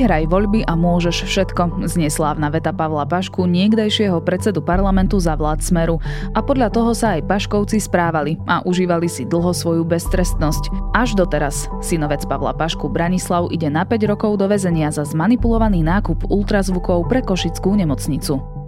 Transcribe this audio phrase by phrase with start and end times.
[0.00, 5.60] Vyhraj voľby a môžeš všetko, znie slávna veta Pavla Pašku, niekdejšieho predsedu parlamentu za vlád
[5.60, 6.00] Smeru.
[6.32, 10.96] A podľa toho sa aj Paškovci správali a užívali si dlho svoju beztrestnosť.
[10.96, 11.68] Až doteraz.
[11.84, 17.20] Synovec Pavla Pašku Branislav ide na 5 rokov do väzenia za zmanipulovaný nákup ultrazvukov pre
[17.20, 18.59] Košickú nemocnicu.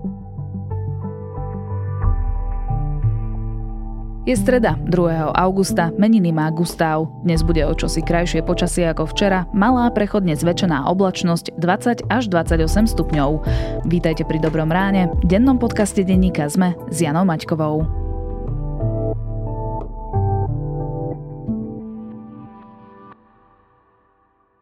[4.22, 5.34] Je streda, 2.
[5.34, 7.10] augusta, meniny má Gustav.
[7.26, 12.86] Dnes bude o čosi krajšie počasie ako včera, malá prechodne zväčšená oblačnosť 20 až 28
[12.86, 13.30] stupňov.
[13.82, 17.82] Vítajte pri Dobrom ráne, dennom podcaste denníka ZME s Janou Maťkovou.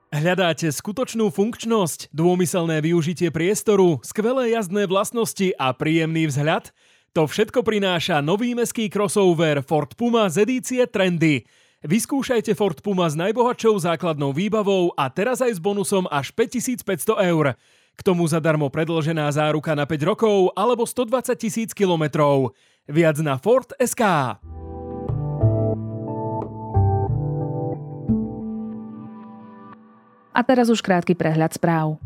[0.08, 6.72] Hľadáte skutočnú funkčnosť, dômyselné využitie priestoru, skvelé jazdné vlastnosti a príjemný vzhľad?
[7.10, 11.42] To všetko prináša nový meský crossover Ford Puma z edície Trendy.
[11.82, 17.58] Vyskúšajte Ford Puma s najbohatšou základnou výbavou a teraz aj s bonusom až 5500 eur.
[17.98, 22.54] K tomu zadarmo predlžená záruka na 5 rokov alebo 120 tisíc kilometrov.
[22.86, 24.02] Viac na Ford SK.
[30.30, 31.98] A teraz už krátky prehľad správ.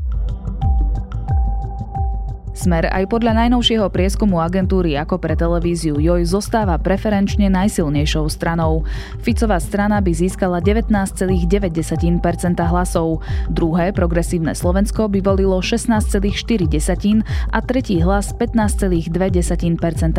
[2.54, 8.86] Smer aj podľa najnovšieho prieskumu agentúry ako pre televíziu JOJ zostáva preferenčne najsilnejšou stranou.
[9.26, 11.34] Ficová strana by získala 19,9%
[12.62, 19.10] hlasov, druhé progresívne Slovensko by volilo 16,4% a tretí hlas 15,2%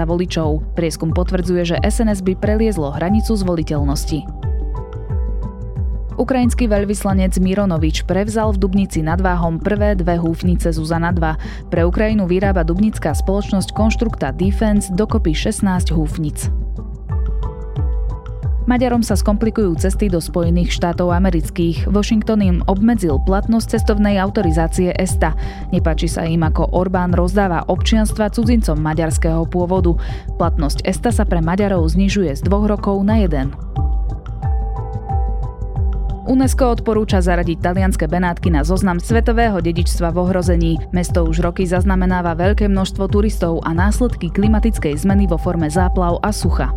[0.03, 0.75] voličov.
[0.75, 4.54] Prieskum potvrdzuje, že SNS by preliezlo hranicu zvoliteľnosti.
[6.15, 11.67] Ukrajinský veľvyslanec Mironovič prevzal v Dubnici nad Váhom prvé dve húfnice Zuzana 2.
[11.67, 16.47] Pre Ukrajinu vyrába dubnická spoločnosť Konštrukta Defense dokopy 16 húfnic.
[18.65, 21.85] Maďarom sa skomplikujú cesty do Spojených štátov amerických.
[21.85, 25.37] Washington im obmedzil platnosť cestovnej autorizácie ESTA.
[25.69, 29.93] Nepáči sa im, ako Orbán rozdáva občianstva cudzincom maďarského pôvodu.
[30.41, 33.53] Platnosť ESTA sa pre Maďarov znižuje z dvoch rokov na jeden.
[36.25, 40.73] UNESCO odporúča zaradiť talianske Benátky na zoznam svetového dedičstva v ohrození.
[40.89, 46.33] Mesto už roky zaznamenáva veľké množstvo turistov a následky klimatickej zmeny vo forme záplav a
[46.33, 46.73] sucha.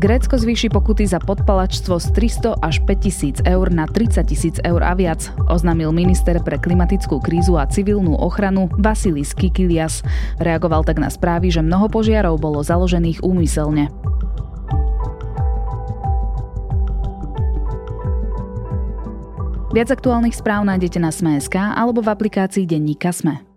[0.00, 4.96] Grécko zvýši pokuty za podpalačstvo z 300 až 5000 eur na 30 tisíc eur a
[4.96, 10.00] viac, oznámil minister pre klimatickú krízu a civilnú ochranu Vasilis Kikilias.
[10.40, 13.92] Reagoval tak na správy, že mnoho požiarov bolo založených úmyselne.
[19.70, 23.49] Viac aktuálnych správ nájdete na Sme.sk alebo v aplikácii Denníka Sme.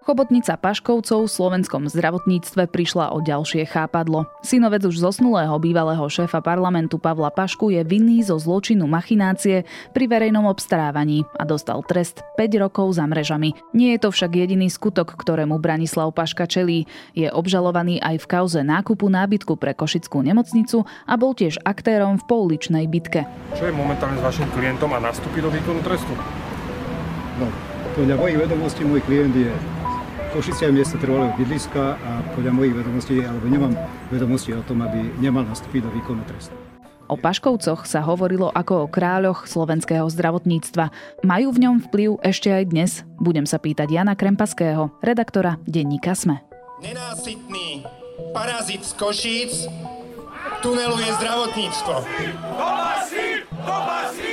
[0.00, 4.24] Chobotnica Paškovcov v slovenskom zdravotníctve prišla o ďalšie chápadlo.
[4.40, 10.48] Synovec už zosnulého bývalého šéfa parlamentu Pavla Pašku je vinný zo zločinu machinácie pri verejnom
[10.48, 13.52] obstarávaní a dostal trest 5 rokov za mrežami.
[13.76, 16.88] Nie je to však jediný skutok, ktorému Branislav Paška čelí.
[17.12, 22.24] Je obžalovaný aj v kauze nákupu nábytku pre Košickú nemocnicu a bol tiež aktérom v
[22.24, 23.28] pouličnej bitke.
[23.52, 26.16] Čo je momentálne s vašim klientom a nastúpi do výkonu trestu?
[27.36, 27.52] No,
[27.92, 29.52] podľa mojich vedomostí môj klient je
[30.30, 33.74] Košice je miesto trvalého bydliska a podľa mojich vedomostí, alebo nemám
[34.14, 36.54] vedomosti o tom, aby nemal nastúpiť do výkonu trestu.
[37.10, 40.94] O Paškovcoch sa hovorilo ako o kráľoch slovenského zdravotníctva.
[41.26, 43.02] Majú v ňom vplyv ešte aj dnes?
[43.18, 46.38] Budem sa pýtať Jana Krempaského, redaktora denníka SME.
[46.78, 47.82] Nenásytný
[48.30, 49.66] parazit z Košíc
[50.62, 51.94] tuneluje zdravotníctvo.
[53.66, 54.29] Do basy!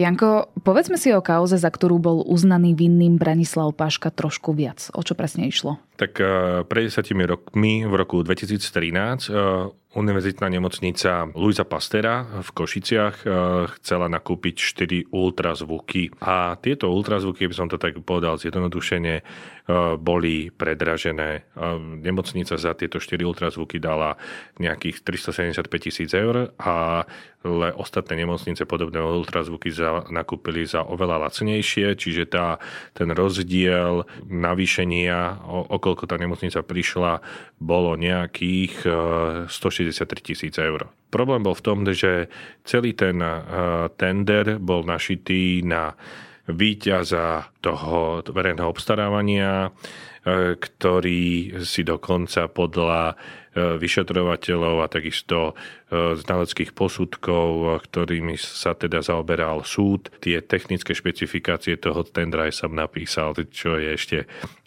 [0.00, 4.88] Janko, povedzme si o kauze, za ktorú bol uznaný vinným Branislav Paška trošku viac.
[4.96, 5.76] O čo presne išlo?
[6.00, 9.28] Tak eh, pred 10 rokmi, v roku 2013,
[9.90, 13.30] Univerzitná nemocnica Luisa Pastera v Košiciach eh,
[13.74, 16.14] chcela nakúpiť 4 ultrazvuky.
[16.22, 19.26] A tieto ultrazvuky, by som to tak povedal zjednodušene,
[19.98, 21.46] boli predražené.
[22.02, 24.18] Nemocnica za tieto 4 ultrazvuky dala
[24.58, 26.50] nejakých 375 tisíc eur
[27.40, 32.60] ale ostatné nemocnice podobné ultrazvuky za, nakúpili za oveľa lacnejšie, čiže tá,
[32.92, 37.24] ten rozdiel navýšenia, okolko tá nemocnica prišla,
[37.56, 38.84] bolo nejakých
[39.48, 40.92] 160 63 tisíc eur.
[41.08, 42.28] Problém bol v tom, že
[42.68, 43.16] celý ten
[43.96, 45.96] tender bol našitý na
[46.50, 49.72] víťaza toho verejného obstarávania,
[50.60, 53.16] ktorý si dokonca podľa
[53.56, 55.58] vyšetrovateľov a takisto
[55.90, 60.06] znaleckých posudkov, ktorými sa teda zaoberal súd.
[60.22, 64.18] Tie technické špecifikácie toho tendra som napísal, čo je ešte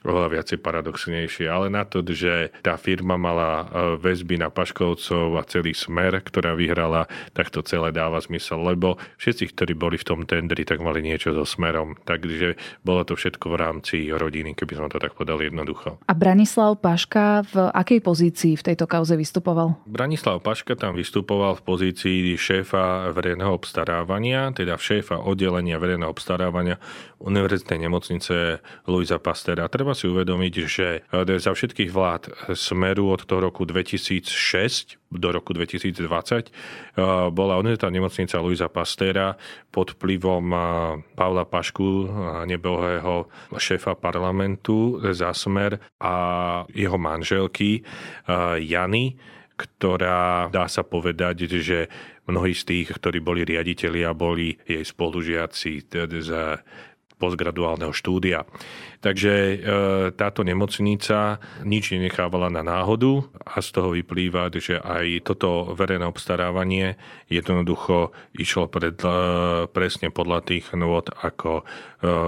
[0.03, 1.47] oveľa viacej paradoxnejšie.
[1.47, 3.71] Ale na to, že tá firma mala
[4.03, 9.55] väzby na Paškovcov a celý smer, ktorá vyhrala, tak to celé dáva zmysel, lebo všetci,
[9.55, 11.95] ktorí boli v tom tendri, tak mali niečo so smerom.
[12.03, 15.97] Takže bolo to všetko v rámci rodiny, keby som to tak podal jednoducho.
[16.03, 19.79] A Branislav Paška v akej pozícii v tejto kauze vystupoval?
[19.87, 26.75] Branislav Paška tam vystupoval v pozícii šéfa verejného obstarávania, teda šéfa oddelenia verejného obstarávania
[27.23, 29.71] Univerzitnej nemocnice Luisa Pastera.
[29.71, 35.55] Treba si uvedomiť, že e, za všetkých vlád Smeru od toho roku 2006 do roku
[35.55, 36.51] 2020 e,
[37.31, 39.39] bola Univerzitná nemocnica Luisa Pastera
[39.71, 40.57] pod vplyvom e,
[41.15, 42.11] Pavla Pašku,
[42.73, 46.15] nebohého šéfa parlamentu za Smer a
[46.73, 47.85] jeho manželky
[48.57, 49.13] Jany
[49.53, 51.85] ktorá dá sa povedať, že
[52.25, 56.29] mnohí z tých, ktorí boli riaditeľia, boli jej spolužiaci z
[57.23, 58.43] postgraduálneho štúdia.
[58.99, 59.55] Takže e,
[60.15, 66.99] táto nemocnica nič nenechávala na náhodu a z toho vyplýva, že aj toto verejné obstarávanie
[67.31, 69.15] jednoducho išlo pred, e,
[69.71, 71.63] presne podľa tých nôd, ako e,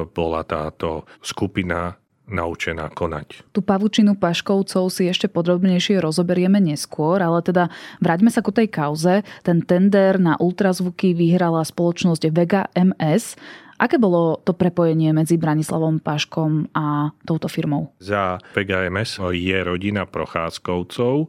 [0.07, 3.45] bola táto skupina naučená konať.
[3.53, 7.69] Tú pavučinu Paškovcov si ešte podrobnejšie rozoberieme neskôr, ale teda
[8.01, 9.21] vráťme sa ku tej kauze.
[9.45, 13.37] Ten tender na ultrazvuky vyhrala spoločnosť Vega MS.
[13.75, 17.91] Aké bolo to prepojenie medzi Branislavom Paškom a touto firmou?
[17.99, 21.27] Za Vega MS je rodina Prochádzkovcov,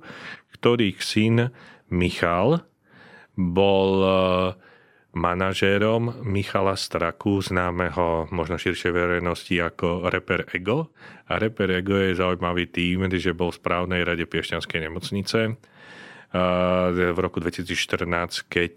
[0.55, 1.51] ktorých syn
[1.91, 2.63] Michal
[3.35, 3.91] bol
[5.17, 10.93] manažérom Michala Straku, známeho možno širšej verejnosti ako Reper Ego.
[11.27, 15.57] A Reper Ego je zaujímavý tým, že bol v správnej rade Piešťanskej nemocnice
[16.93, 18.75] v roku 2014, keď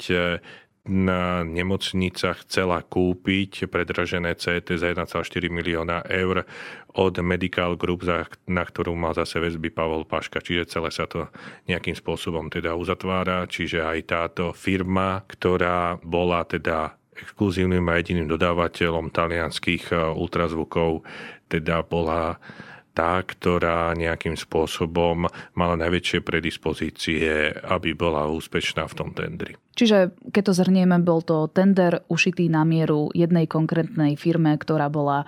[0.87, 6.47] na nemocnica chcela kúpiť predražené CT za 1,4 milióna eur
[6.95, 8.07] od Medical Group,
[8.49, 11.29] na ktorú mal zase väzby Pavol Paška, čiže celé sa to
[11.69, 19.11] nejakým spôsobom teda uzatvára, čiže aj táto firma, ktorá bola teda exkluzívnym a jediným dodávateľom
[19.11, 21.03] talianských eh, ultrazvukov,
[21.51, 22.39] teda bola
[22.91, 29.55] tá, ktorá nejakým spôsobom mala najväčšie predispozície, aby bola úspešná v tom tendri.
[29.79, 35.23] Čiže keď to zhrnieme, bol to tender ušitý na mieru jednej konkrétnej firme, ktorá bola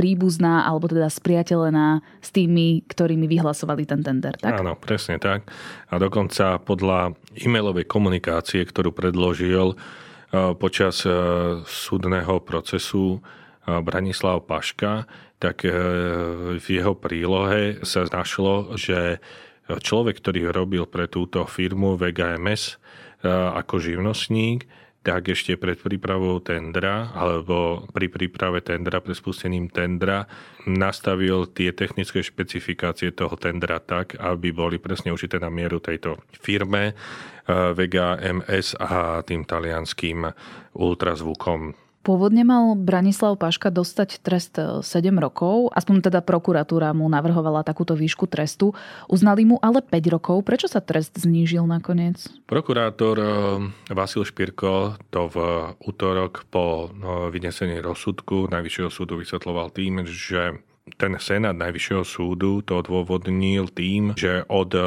[0.00, 4.56] príbuzná alebo teda spriateľená s tými, ktorými vyhlasovali ten tender, tak?
[4.56, 5.44] Áno, presne tak.
[5.92, 9.76] A dokonca podľa e-mailovej komunikácie, ktorú predložil
[10.56, 11.04] počas
[11.68, 13.20] súdneho procesu
[13.68, 15.04] Branislav Paška,
[15.38, 15.70] tak e,
[16.58, 19.22] v jeho prílohe sa našlo, že
[19.76, 24.64] človek, ktorý robil pre túto firmu VGMS e, ako živnostník,
[25.06, 30.26] tak ešte pred prípravou tendra alebo pri príprave tendra, pred spustením tendra
[30.66, 36.92] nastavil tie technické špecifikácie toho tendra tak, aby boli presne užité na mieru tejto firme
[36.92, 36.94] e,
[37.76, 40.26] Vega MS a tým talianským
[40.74, 47.66] ultrazvukom Pôvodne mal Branislav Paška dostať trest 7 e, rokov, aspoň teda prokuratúra mu navrhovala
[47.66, 48.72] takúto výšku trestu.
[49.10, 50.40] Uznali mu ale 5 rokov.
[50.46, 52.24] Prečo sa trest znížil nakoniec?
[52.48, 53.28] Prokurátor e,
[53.92, 55.36] Vasil Špirko to v
[55.84, 56.88] útorok po
[57.28, 60.56] vynesení rozsudku Najvyššieho súdu vysvetloval tým, že
[60.96, 64.82] ten senát Najvyššieho súdu to odôvodnil tým, že od e,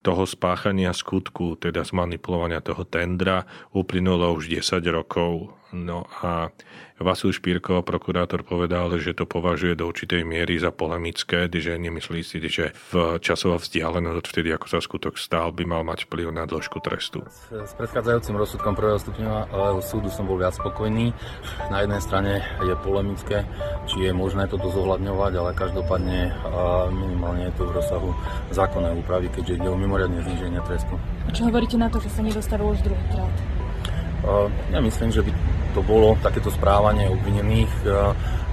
[0.00, 3.44] toho spáchania skutku, teda zmanipulovania toho tendra,
[3.76, 5.59] uplynulo už 10 rokov.
[5.70, 6.50] No a
[6.98, 12.42] Vasil Špírko, prokurátor, povedal, že to považuje do určitej miery za polemické, že nemyslí si,
[12.44, 16.44] že v časová vzdialenosť od vtedy, ako sa skutok stál, by mal mať vplyv na
[16.44, 17.22] dĺžku trestu.
[17.54, 21.14] S predchádzajúcim rozsudkom prvého stupňového súdu som bol viac spokojný.
[21.70, 23.46] Na jednej strane je polemické,
[23.86, 26.34] či je možné toto zohľadňovať, ale každopádne
[26.92, 28.10] minimálne je to v rozsahu
[28.52, 30.98] zákonnej úpravy, keďže ide o mimoriadne zníženie trestu.
[31.24, 33.59] A čo hovoríte na to, že sa nedostavilo už druhýkrát?
[34.70, 35.30] Ja myslím, že by
[35.72, 37.72] to bolo takéto správanie obvinených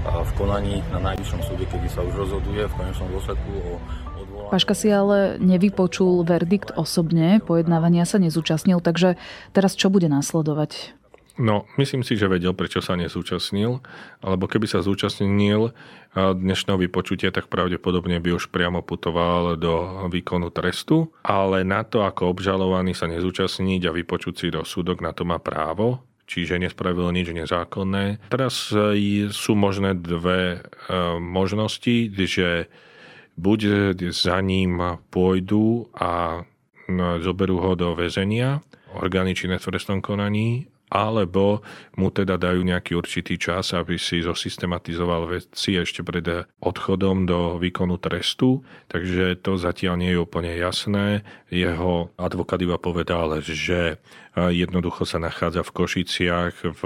[0.07, 3.71] v konaní na najvyššom súde, kedy sa už rozhoduje v konečnom dôsledku o
[4.15, 4.51] odvolaní.
[4.53, 9.19] Paška si ale nevypočul verdikt osobne, pojednávania sa nezúčastnil, takže
[9.51, 10.95] teraz čo bude následovať?
[11.38, 13.82] No, myslím si, že vedel, prečo sa nezúčastnil,
[14.25, 15.70] alebo keby sa zúčastnil
[16.17, 22.34] dnešného vypočutia, tak pravdepodobne by už priamo putoval do výkonu trestu, ale na to, ako
[22.34, 28.20] obžalovaný sa nezúčastniť a vypočuť si rozsudok, na to má právo čiže nespravil nič nezákonné.
[28.27, 28.67] Teraz
[29.32, 30.60] sú možné dve
[31.24, 32.67] možnosti, že
[33.39, 36.44] buď za ním pôjdu a
[37.24, 38.60] zoberú ho do väzenia,
[39.00, 41.62] orgány činné v trestnom konaní, alebo
[42.00, 48.00] mu teda dajú nejaký určitý čas, aby si zosystematizoval veci ešte pred odchodom do výkonu
[48.00, 48.63] trestu.
[48.88, 51.27] Takže to zatiaľ nie je úplne jasné.
[51.51, 54.00] Jeho advokát iba povedal, že
[54.36, 56.82] jednoducho sa nachádza v Košiciach v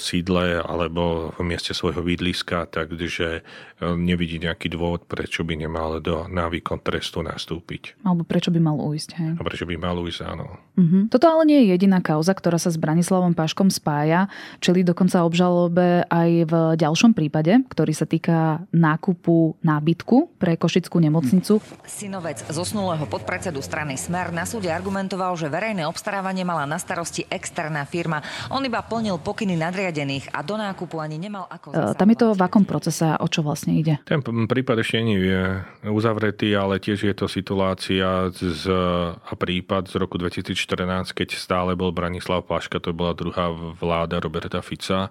[0.00, 3.42] sídle alebo v mieste svojho bydliska, takže
[3.78, 8.00] nevidí nejaký dôvod, prečo by nemal do, na výkon trestu nastúpiť.
[8.02, 9.30] Alebo prečo by mal ujsť, hej?
[9.38, 10.58] A prečo by mal ujsť, áno.
[10.78, 11.06] Uh-huh.
[11.10, 14.30] Toto ale nie je jediná kauza, ktorá sa s Branislavom Paškom spája,
[14.62, 21.58] čili dokonca obžalobe aj v ďalšom prípade, ktorý sa týka nákupu nábytku pre Košickú nemocnicu.
[21.86, 27.82] Synovec zosnulého podpredsedu strany Smer na súde argumentoval, že verejné obstarávanie mala na starosti externá
[27.86, 28.22] firma.
[28.54, 31.74] On iba plnil pokyny nadriadených a do nákupu ani nemal ako...
[31.74, 33.98] E, tam je to v akom procese a o čo vlastne ide?
[34.06, 35.42] Ten prípad ešte nie je
[35.90, 38.70] uzavretý, ale tiež je to situácia z,
[39.18, 44.62] a prípad z roku 2014, keď stále bol Branislav Paška, to bola druhá vláda Roberta
[44.62, 45.10] Fica,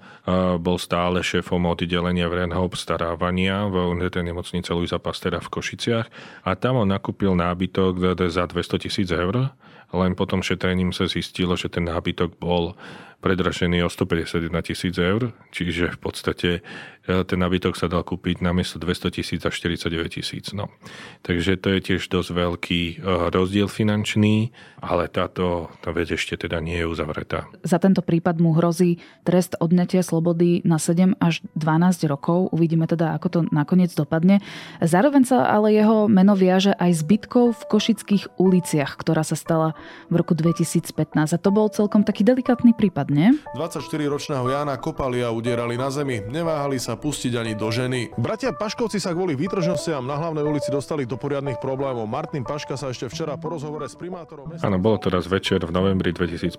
[0.57, 6.07] bol stále šéfom oddelenia verejného obstarávania v tej nemocnice Luisa Pastera v Košiciach
[6.47, 9.51] a tam on nakúpil nábytok za 200 tisíc eur.
[9.95, 12.75] Len potom šetrením sa zistilo, že ten nábytok bol
[13.23, 13.89] predražený o
[14.27, 16.49] 151 tisíc eur, čiže v podstate
[17.07, 20.51] ten nábytok sa dal kúpiť na miesto 200 tisíc a 49 tisíc.
[20.51, 20.67] No.
[21.23, 22.93] Takže to je tiež dosť veľký e,
[23.31, 24.51] rozdiel finančný,
[24.83, 27.47] ale táto tá vec ešte teda nie je uzavretá.
[27.63, 32.51] Za tento prípad mu hrozí trest odňatia slobody na 7 až 12 rokov.
[32.51, 34.43] Uvidíme teda, ako to nakoniec dopadne.
[34.83, 39.79] Zároveň sa ale jeho meno viaže aj s bitkou v Košických uliciach, ktorá sa stala
[40.11, 40.91] v roku 2015.
[41.15, 43.31] A to bol celkom taký delikátny prípad nie?
[43.55, 46.19] 24-ročného Jana kopali a udierali na zemi.
[46.27, 48.17] Neváhali sa pustiť ani do ženy.
[48.17, 52.09] Bratia Paškovci sa kvôli výtržnostiam na hlavnej ulici dostali do poriadnych problémov.
[52.09, 54.57] Martin Paška sa ešte včera po rozhovore s primátorom...
[54.59, 56.57] Áno, bolo to raz večer v novembri 2015,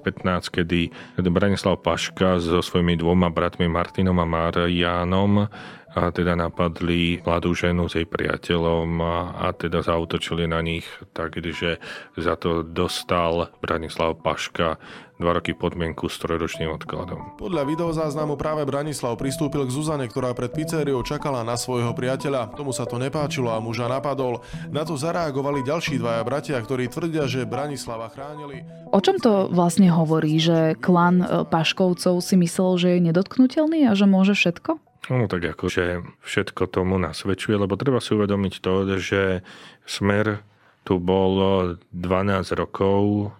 [0.54, 0.94] kedy
[1.28, 5.50] Branislav Paška so svojimi dvoma bratmi Martinom a Marianom
[5.98, 10.84] a teda napadli mladú ženu s jej priateľom a, a teda zautočili na nich,
[11.16, 11.80] takže
[12.14, 14.76] za to dostal Branislav Paška
[15.18, 17.34] dva roky podmienku s trojročným odkladom.
[17.42, 22.54] Podľa videozáznamu práve Branislav pristúpil k Zuzane, ktorá pred pizzeriou čakala na svojho priateľa.
[22.54, 24.46] Tomu sa to nepáčilo a muža napadol.
[24.70, 28.62] Na to zareagovali ďalší dvaja bratia, ktorí tvrdia, že Branislava chránili.
[28.94, 33.92] O čom to vlastne hovorí, že klan e, Paškovcov si myslel, že je nedotknutelný a
[33.98, 34.78] že môže všetko?
[35.08, 39.40] No tak akože všetko tomu nasvedčuje, lebo treba si uvedomiť to, že
[39.88, 40.44] Smer
[40.84, 43.32] tu bol 12 rokov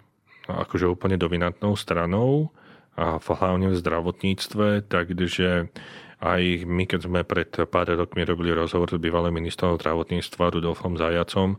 [0.49, 2.49] akože úplne dominantnou stranou
[2.97, 5.69] a hlavne v zdravotníctve, takže
[6.19, 11.55] aj my, keď sme pred pár rokmi robili rozhovor s bývalým ministrom zdravotníctva Rudolfom Zajacom,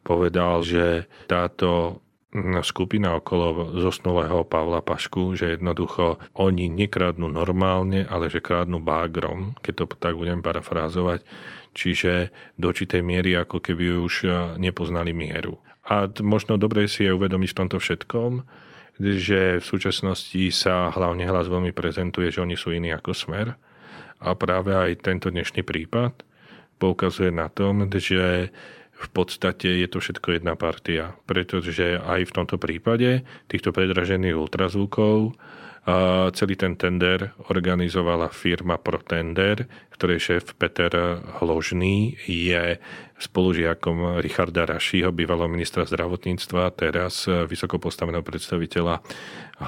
[0.00, 2.00] povedal, že táto
[2.62, 9.82] skupina okolo zosnulého Pavla Pašku, že jednoducho oni nekradnú normálne, ale že krádnu bágrom, keď
[9.82, 11.26] to tak budem parafrázovať,
[11.74, 14.14] čiže do určitej miery ako keby už
[14.62, 15.58] nepoznali mieru.
[15.90, 18.46] A možno dobre si je uvedomiť v tomto všetkom,
[19.00, 23.58] že v súčasnosti sa hlavne hlas veľmi prezentuje, že oni sú iní ako smer.
[24.22, 26.22] A práve aj tento dnešný prípad
[26.78, 28.52] poukazuje na tom, že
[29.00, 35.32] v podstate je to všetko jedna partia, pretože aj v tomto prípade týchto predražených ultrazvukov
[36.36, 39.64] celý ten tender organizovala firma ProTender,
[39.96, 40.92] ktorej šéf Peter
[41.40, 42.76] Hložný je
[43.16, 49.00] spolužiakom Richarda Rašiho, bývalého ministra zdravotníctva, teraz vysoko postaveného predstaviteľa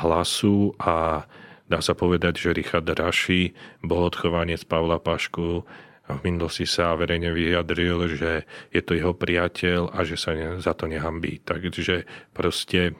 [0.05, 1.25] hlasu a
[1.69, 5.65] dá sa povedať, že Richard Raši bol odchovanec Pavla Pašku
[6.03, 10.91] v minulosti sa verejne vyjadril, že je to jeho priateľ a že sa za to
[10.91, 11.41] nehambí.
[11.41, 12.05] Takže
[12.37, 12.99] proste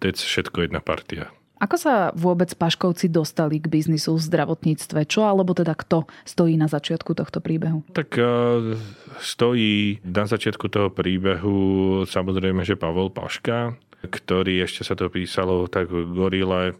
[0.00, 1.34] to je všetko jedna partia.
[1.64, 5.08] Ako sa vôbec Paškovci dostali k biznisu v zdravotníctve?
[5.08, 7.80] Čo alebo teda kto stojí na začiatku tohto príbehu?
[7.96, 8.76] Tak e,
[9.24, 11.56] stojí na začiatku toho príbehu
[12.04, 13.72] samozrejme, že Pavol Paška,
[14.04, 16.76] ktorý ešte sa to písalo tak gorile,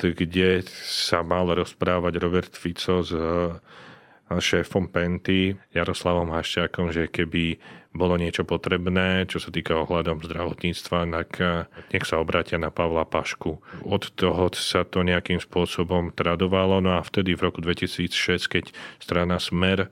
[0.00, 3.12] kde sa mal rozprávať Robert Fico s
[4.38, 7.58] šéfom Penty, Jaroslavom Haščákom, že keby
[7.90, 13.02] bolo niečo potrebné, čo sa týka ohľadom zdravotníctva, tak eh, nech sa obratia na Pavla
[13.02, 13.58] Pašku.
[13.82, 18.64] Od toho sa to nejakým spôsobom tradovalo, no a vtedy v roku 2006, keď
[19.02, 19.90] strana Smer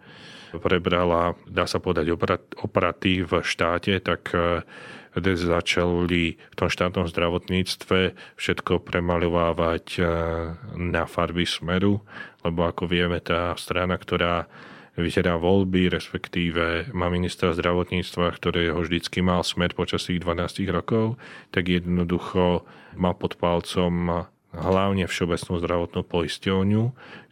[0.49, 2.09] prebrala, dá sa povedať,
[2.63, 4.63] operaty v štáte, tak eh,
[5.17, 10.03] začali v tom štátnom zdravotníctve všetko premaľovávať e,
[10.77, 12.05] na farby smeru,
[12.45, 14.51] lebo ako vieme, tá strana, ktorá
[14.99, 21.15] vyzerá voľby, respektíve má ministra zdravotníctva, ktorý ho vždycky mal smer počas tých 12 rokov,
[21.55, 22.67] tak jednoducho
[22.99, 26.83] mal pod palcom hlavne Všeobecnú zdravotnú poisťovňu,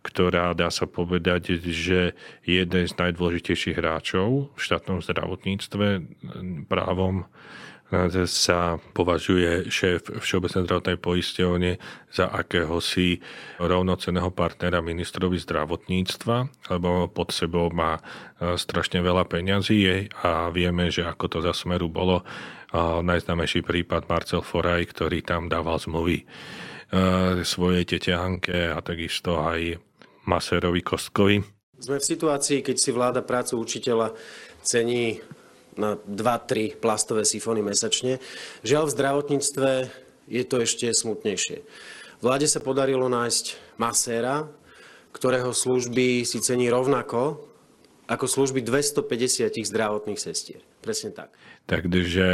[0.05, 2.15] ktorá dá sa povedať, že
[2.47, 6.05] je jeden z najdôležitejších hráčov v štátnom zdravotníctve
[6.71, 7.27] právom
[8.27, 11.73] sa považuje šéf Všeobecnej zdravotnej poisťovne
[12.11, 13.23] za akéhosi
[13.63, 21.07] rovnoceného partnera ministrovi zdravotníctva, lebo pod sebou má e, strašne veľa peňazí a vieme, že
[21.07, 22.27] ako to za smeru bolo.
[22.77, 26.27] Najznámejší prípad Marcel Foraj, ktorý tam dával zmluvy
[27.43, 29.79] svojej tetehanke a takisto aj
[30.27, 31.39] Maserovi Kostkovi.
[31.77, 34.17] Sme v situácii, keď si vláda prácu učiteľa
[34.65, 35.21] cení
[35.77, 38.17] na 2-3 plastové sifóny mesačne.
[38.65, 39.71] Žiaľ, v zdravotníctve
[40.27, 41.63] je to ešte smutnejšie.
[42.25, 44.49] Vláde sa podarilo nájsť maséra,
[45.13, 47.45] ktorého služby si cení rovnako
[48.09, 50.65] ako služby 250 zdravotných sestier.
[50.87, 51.35] Presne tak.
[51.67, 52.27] Takže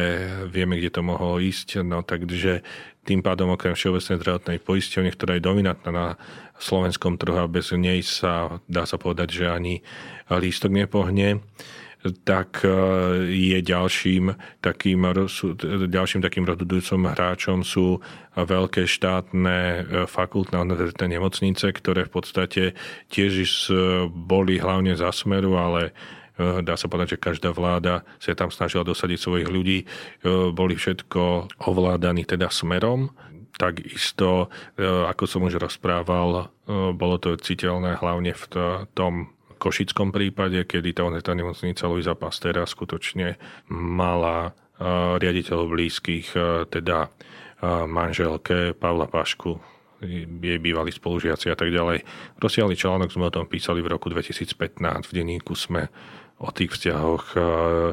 [0.53, 1.81] vieme, kde to mohlo ísť.
[1.81, 2.61] No takže
[3.09, 6.09] tým pádom okrem Všeobecnej zdravotnej poisťovne, ktorá je dominantná na
[6.61, 9.81] slovenskom trhu a bez nej sa dá sa povedať, že ani
[10.29, 11.41] lístok nepohne
[12.27, 12.75] tak e,
[13.31, 15.07] je ďalším takým,
[15.87, 18.03] ďalším takým rozhodujúcim hráčom sú
[18.35, 19.81] veľké štátne e,
[20.11, 22.63] fakultné univerzitné nemocnice, ktoré v podstate
[23.07, 23.71] tiež
[24.11, 25.95] boli hlavne za smeru, ale
[26.39, 29.85] dá sa povedať, že každá vláda sa tam snažila dosadiť svojich ľudí,
[30.57, 33.13] boli všetko ovládaní teda smerom,
[33.53, 34.49] takisto,
[34.81, 36.49] ako som už rozprával,
[36.97, 38.45] bolo to citeľné hlavne v
[38.97, 43.39] tom Košickom prípade, kedy tá univerzitná nemocnica Luisa Pastera skutočne
[43.71, 44.57] mala
[45.21, 46.35] riaditeľov blízkych,
[46.67, 47.13] teda
[47.87, 49.55] manželke Pavla Pašku,
[50.03, 52.03] jej bývalí spolužiaci a tak ďalej.
[52.43, 55.87] Rozsiahli článok sme o tom písali v roku 2015 v denníku sme
[56.43, 57.25] o tých vzťahoch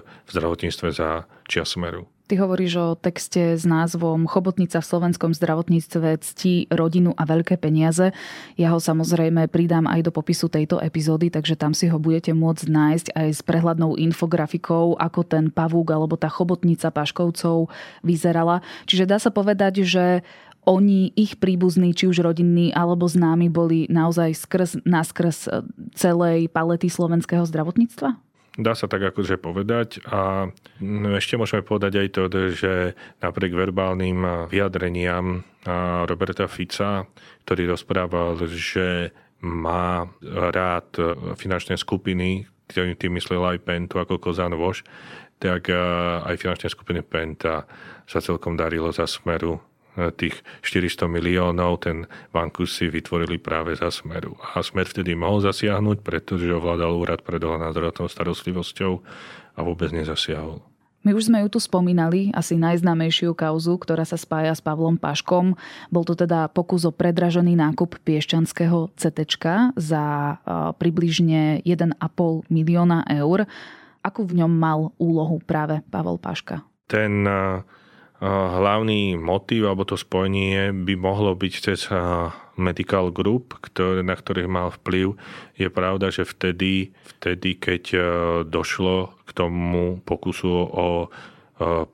[0.09, 2.09] v zdravotníctve za smeru.
[2.29, 8.13] Ty hovoríš o texte s názvom Chobotnica v slovenskom zdravotníctve ctí rodinu a veľké peniaze.
[8.53, 12.69] Ja ho samozrejme pridám aj do popisu tejto epizódy, takže tam si ho budete môcť
[12.69, 17.73] nájsť aj s prehľadnou infografikou, ako ten pavúk alebo tá chobotnica Paškovcov
[18.05, 18.61] vyzerala.
[18.85, 20.21] Čiže dá sa povedať, že
[20.69, 25.49] oni, ich príbuzní, či už rodinní alebo známi, boli naozaj skrz, naskrz
[25.97, 28.21] celej palety slovenského zdravotníctva?
[28.59, 30.03] Dá sa tak akože povedať.
[30.11, 30.51] A
[31.15, 32.73] ešte môžeme povedať aj to, že
[33.23, 35.47] napriek verbálnym vyjadreniam
[36.03, 37.07] Roberta Fica,
[37.47, 40.91] ktorý rozprával, že má rád
[41.39, 44.83] finančné skupiny, ktorým tým myslel aj Pentu ako Kozan Voš,
[45.39, 45.71] tak
[46.27, 47.63] aj finančné skupiny Penta
[48.03, 49.63] sa celkom darilo za smeru
[50.15, 54.37] tých 400 miliónov ten banku si vytvorili práve za Smeru.
[54.53, 58.93] A Smer vtedy mohol zasiahnuť, pretože ovládal úrad pre dohľad nad zdravotnou starostlivosťou
[59.55, 60.63] a vôbec nezasiahol.
[60.99, 65.55] My už sme ju tu spomínali, asi najznámejšiu kauzu, ktorá sa spája s Pavlom Paškom.
[65.87, 69.19] Bol to teda pokus o predražený nákup piešťanského CT
[69.79, 70.03] za
[70.75, 71.95] približne 1,5
[72.51, 73.47] milióna eur.
[74.03, 76.67] Akú v ňom mal úlohu práve Pavel Paška?
[76.91, 77.23] Ten
[78.19, 81.87] hlavný motív alebo to spojenie by mohlo byť cez
[82.59, 85.15] medical group, ktoré, na ktorých mal vplyv.
[85.55, 87.83] Je pravda, že vtedy, vtedy keď
[88.43, 91.07] došlo k tomu pokusu o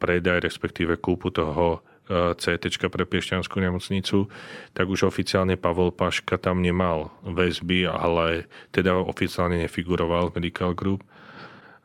[0.02, 4.30] predaj, respektíve kúpu toho CT pre Piešťanskú nemocnicu,
[4.78, 11.02] tak už oficiálne Pavol Paška tam nemal väzby, ale teda oficiálne nefiguroval v Medical Group.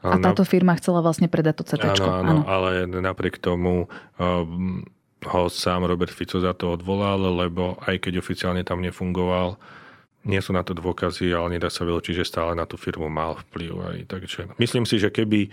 [0.01, 1.85] A táto firma chcela vlastne predať to CT.
[1.93, 3.85] Áno, áno, áno, ale napriek tomu
[4.17, 4.81] um,
[5.29, 9.61] ho sám Robert Fico za to odvolal, lebo aj keď oficiálne tam nefungoval,
[10.21, 13.41] nie sú na to dôkazy, ale nedá sa vylúčiť, že stále na tú firmu mal
[13.49, 13.73] vplyv.
[13.81, 15.49] Aj, takže myslím si, že keby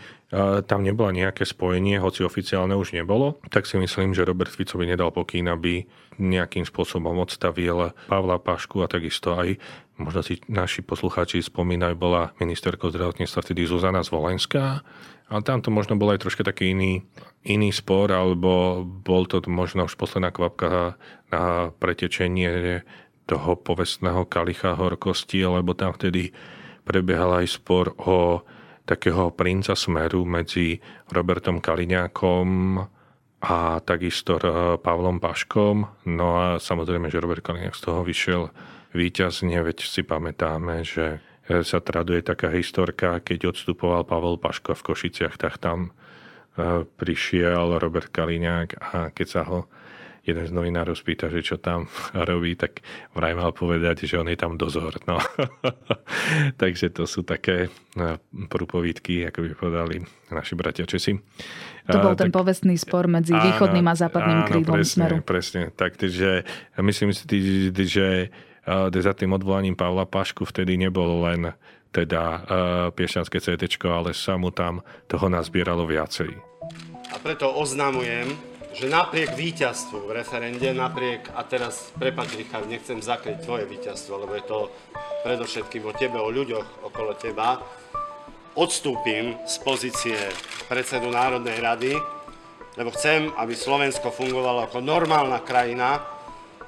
[0.68, 4.92] tam nebolo nejaké spojenie, hoci oficiálne už nebolo, tak si myslím, že Robert Fico by
[4.92, 5.88] nedal pokyn, aby
[6.20, 9.56] nejakým spôsobom odstavil Pavla Pašku a takisto aj,
[9.96, 14.84] možno si naši poslucháči spomínajú, bola ministerkou zdravotníctva vtedy Zuzana Zvolenská.
[15.28, 17.04] A tam to možno bol aj troška taký iný,
[17.44, 20.96] iný spor, alebo bol to možno už posledná kvapka
[21.28, 22.80] na pretečenie
[23.28, 26.32] toho povestného kalicha horkosti, lebo tam vtedy
[26.88, 28.48] prebiehal aj spor o
[28.88, 30.80] takého princa smeru medzi
[31.12, 32.80] Robertom Kaliňákom
[33.44, 34.40] a takisto
[34.80, 36.08] Pavlom Paškom.
[36.08, 38.48] No a samozrejme, že Robert Kaliňák z toho vyšiel
[38.96, 45.36] víťazne, veď si pamätáme, že sa traduje taká historka, keď odstupoval Pavel Paško v Košiciach,
[45.36, 45.92] tak tam
[46.98, 49.68] prišiel Robert Kaliňák a keď sa ho
[50.28, 51.88] jeden z novinárov spýta, že čo tam
[52.30, 52.84] robí, tak
[53.16, 55.00] vraj mal povedať, že on je tam dozor.
[55.08, 55.18] No.
[56.62, 58.20] Takže to sú také no,
[58.52, 59.96] prúpovídky, ako by povedali
[60.30, 61.16] naši bratia Česi.
[61.88, 64.92] To bol a, ten tak, povestný spor medzi áno, východným a západným áno, krídlom presne,
[64.92, 65.16] smeru.
[65.24, 66.44] Presne, takže
[66.84, 67.24] myslím si,
[67.72, 68.28] že
[68.92, 71.56] za tým odvolaním Pavla Pašku vtedy nebolo len
[71.96, 72.42] teda uh,
[72.92, 76.30] Piešťanské CT, ale sa mu tam toho nazbieralo viacej.
[77.08, 78.36] A preto oznamujem,
[78.78, 84.38] že napriek víťazstvu v referende, napriek, a teraz, prepáč Richard, nechcem zakryť tvoje víťazstvo, lebo
[84.38, 84.70] je to
[85.26, 87.58] predovšetkým o tebe, o ľuďoch okolo teba,
[88.54, 90.18] odstúpim z pozície
[90.70, 91.94] predsedu Národnej rady,
[92.78, 96.17] lebo chcem, aby Slovensko fungovalo ako normálna krajina,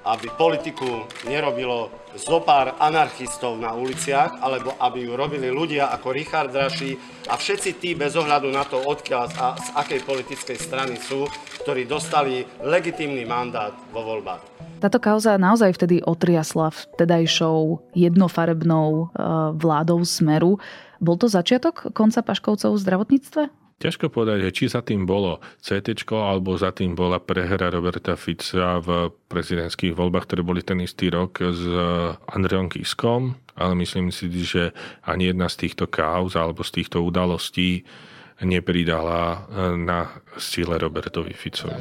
[0.09, 6.97] aby politiku nerobilo zopár anarchistov na uliciach, alebo aby ju robili ľudia ako Richard Raši
[7.29, 11.29] a všetci tí bez ohľadu na to, odkiaľ a z akej politickej strany sú,
[11.61, 14.41] ktorí dostali legitímny mandát vo voľbách.
[14.79, 19.05] Táto kauza naozaj vtedy otriasla vtedajšou jednofarebnou e,
[19.59, 20.55] vládou Smeru.
[21.03, 23.68] Bol to začiatok konca Paškovcov v zdravotníctve?
[23.79, 29.07] Ťažko povedať, či za tým bolo CT, alebo za tým bola prehra Roberta Fica v
[29.31, 31.63] prezidentských voľbách, ktoré boli ten istý rok s
[32.27, 34.75] Andreom Kiskom, ale myslím si, že
[35.07, 37.87] ani jedna z týchto kauz alebo z týchto udalostí
[38.41, 40.07] nepridala e, na
[40.39, 41.75] síle Robertovi Ficovi.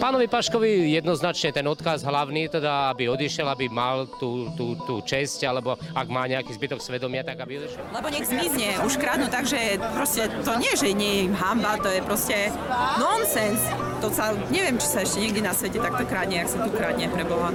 [0.00, 5.44] Pánovi Paškovi jednoznačne ten odkaz hlavný, teda aby odišiel, aby mal tú, tú, tú česť,
[5.44, 7.84] alebo ak má nejaký zbytok svedomia, tak aby odišiel.
[7.92, 11.76] Lebo nech zmizne, už kradnú tak, že proste to nie, že nie je im hamba,
[11.76, 12.36] to je proste
[12.96, 13.60] nonsens.
[14.00, 17.06] To sa, neviem, či sa ešte niekde na svete takto kradne, ak sa tu kradne
[17.12, 17.52] pre Boha.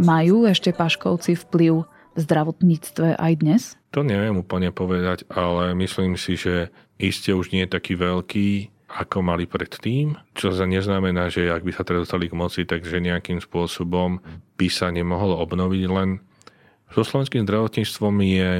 [0.00, 3.62] Majú ešte Paškovci vplyv v zdravotníctve aj dnes?
[3.94, 9.26] To neviem úplne povedať, ale myslím si, že iste už nie je taký veľký, ako
[9.26, 13.42] mali predtým, čo sa neznamená, že ak by sa teda dostali k moci, takže nejakým
[13.42, 14.22] spôsobom
[14.54, 16.22] by sa nemohol obnoviť, len
[16.94, 18.50] so slovenským zdravotníctvom je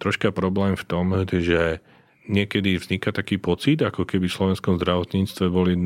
[0.00, 1.84] troška problém v tom, že
[2.24, 5.76] niekedy vzniká taký pocit, ako keby v slovenskom zdravotníctve boli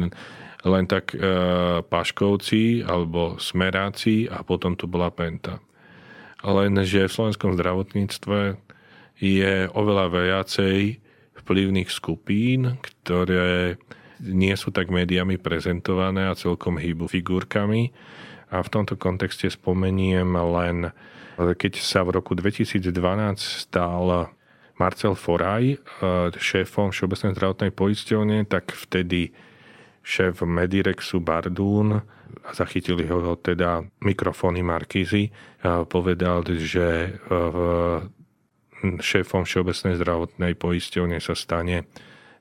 [0.61, 1.19] len tak e,
[1.83, 5.59] paškovci alebo smeráci a potom tu bola penta.
[6.41, 8.57] Lenže v slovenskom zdravotníctve
[9.21, 11.10] je oveľa viacej
[11.43, 13.81] vplyvných skupín, ktoré
[14.21, 17.91] nie sú tak médiami prezentované a celkom hýbu figurkami.
[18.51, 20.93] A v tomto kontexte spomeniem len,
[21.39, 22.93] keď sa v roku 2012
[23.41, 24.29] stal
[24.77, 25.79] Marcel Foraj eh,
[26.35, 29.33] šéfom Všeobecnej zdravotnej poisťovne, tak vtedy
[30.01, 32.01] šéf Medirexu Bardún
[32.41, 35.29] a zachytili ho teda mikrofóny Markízy,
[35.93, 37.21] povedal, že
[38.83, 41.89] šéfom Všeobecnej zdravotnej poisťovne sa stane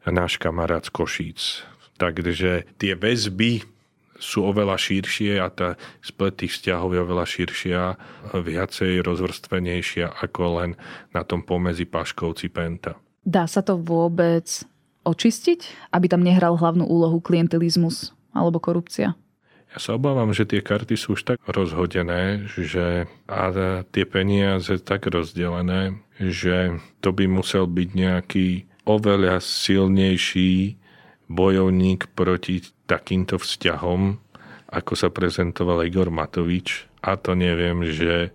[0.08, 1.42] náš kamarát z Košíc.
[2.00, 3.64] Takže tie väzby
[4.20, 7.82] sú oveľa širšie a tá splet tých vzťahov je oveľa širšia,
[8.36, 10.70] viacej rozvrstvenejšia ako len
[11.16, 13.00] na tom pomedzi Paškovci Penta.
[13.24, 14.48] Dá sa to vôbec
[15.08, 19.16] očistiť, aby tam nehral hlavnú úlohu klientelizmus alebo korupcia?
[19.70, 23.54] Ja sa obávam, že tie karty sú už tak rozhodené, že a
[23.86, 28.48] tie peniaze tak rozdelené, že to by musel byť nejaký
[28.90, 30.74] oveľa silnejší
[31.30, 34.18] bojovník proti takýmto vzťahom,
[34.74, 36.90] ako sa prezentoval Igor Matovič.
[37.06, 38.34] A to neviem, že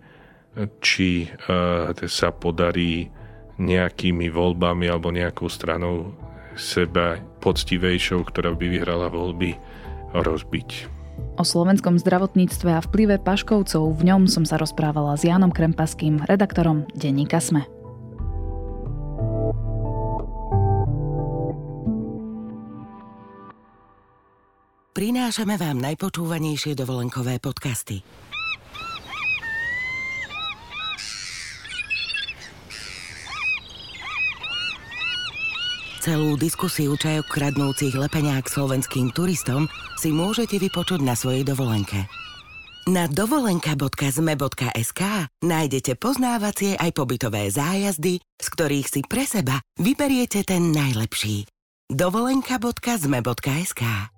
[0.79, 3.11] či uh, sa podarí
[3.59, 6.15] nejakými voľbami alebo nejakou stranou
[6.55, 9.59] seba poctivejšou, ktorá by vyhrala voľby,
[10.15, 10.94] rozbiť.
[11.35, 16.87] O slovenskom zdravotníctve a vplyve Paškovcov v ňom som sa rozprávala s Jánom Krempaským, redaktorom
[16.95, 17.67] denníka SME.
[24.95, 28.24] Prinášame vám najpočúvanejšie dovolenkové podcasty.
[36.05, 39.65] Celú diskusiu čajok kradnúcich lepeniák slovenským turistom
[39.97, 42.05] si môžete vypočuť na svojej dovolenke.
[42.85, 45.01] Na dovolenka.zme.sk
[45.41, 51.49] nájdete poznávacie aj pobytové zájazdy, z ktorých si pre seba vyberiete ten najlepší.
[51.89, 54.13] dovolenka.zme.sk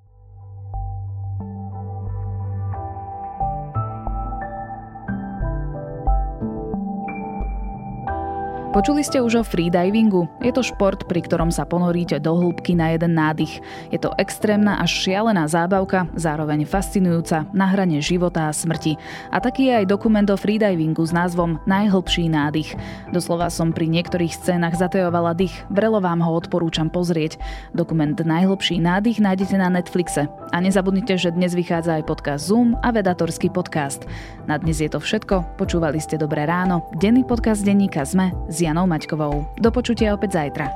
[8.76, 10.28] Počuli ste už o freedivingu?
[10.44, 13.64] Je to šport, pri ktorom sa ponoríte do hĺbky na jeden nádych.
[13.88, 19.00] Je to extrémna až šialená zábavka, zároveň fascinujúca, na hrane života a smrti.
[19.32, 22.76] A taký je aj dokument o freedivingu s názvom Najhlbší nádych.
[23.16, 27.40] Doslova som pri niektorých scénach zatejovala dých, vrelo vám ho odporúčam pozrieť.
[27.72, 30.28] Dokument Najhlbší nádych nájdete na Netflixe.
[30.52, 34.04] A nezabudnite, že dnes vychádza aj podcast Zoom a vedatorský podcast.
[34.44, 35.56] Na dnes je to všetko.
[35.56, 39.46] Počúvali ste Dobré ráno, denný podcast denníka ZME s Janou Maťkovou.
[39.62, 40.66] Do počutia opäť zajtra.